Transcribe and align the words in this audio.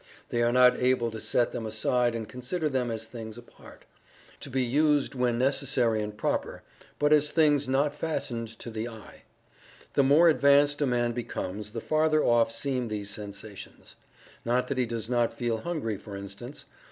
They 0.29 0.41
are 0.41 0.51
not 0.51 0.79
able 0.79 1.11
to 1.11 1.21
set 1.21 1.51
them 1.51 1.67
aside 1.67 2.15
and 2.15 2.27
consider 2.27 2.67
them 2.67 2.89
as 2.89 3.05
things 3.05 3.37
apart, 3.37 3.85
to 4.39 4.49
be 4.49 4.63
used 4.63 5.13
when 5.13 5.37
necessary 5.37 6.01
and 6.01 6.17
proper, 6.17 6.63
but 6.97 7.13
as 7.13 7.29
things 7.29 7.67
not 7.67 7.93
fastened 7.93 8.47
to 8.57 8.71
the 8.71 8.87
"I." 8.87 9.21
The 9.93 10.01
more 10.01 10.27
advanced 10.27 10.81
a 10.81 10.87
man 10.87 11.11
becomes 11.11 11.69
the 11.69 11.81
farther 11.81 12.23
off 12.23 12.51
seem 12.51 12.87
these 12.87 13.11
sensations. 13.11 13.95
Not 14.43 14.69
that 14.69 14.79
he 14.79 14.87
does 14.87 15.07
not 15.07 15.37
feel 15.37 15.59
hungry, 15.59 15.97
for 15.97 16.15
instance. 16.17 16.65